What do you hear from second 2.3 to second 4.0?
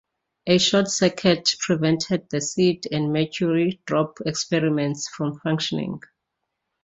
the seed and mercury